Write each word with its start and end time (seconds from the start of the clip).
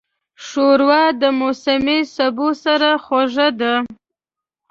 ښوروا 0.45 1.03
د 1.21 1.23
موسمي 1.39 1.99
سبو 2.15 2.49
سره 2.63 2.89
خوږه 3.03 3.47
ده. 3.59 3.73